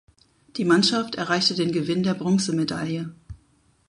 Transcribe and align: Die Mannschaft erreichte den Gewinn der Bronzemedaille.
Die 0.57 0.65
Mannschaft 0.65 1.13
erreichte 1.13 1.53
den 1.53 1.71
Gewinn 1.71 2.01
der 2.01 2.15
Bronzemedaille. 2.15 3.13